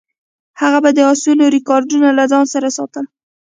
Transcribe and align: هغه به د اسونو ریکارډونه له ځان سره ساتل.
هغه 0.61 0.79
به 0.83 0.89
د 0.93 0.99
اسونو 1.11 1.45
ریکارډونه 1.55 2.09
له 2.17 2.23
ځان 2.31 2.45
سره 2.53 2.67
ساتل. 2.77 3.05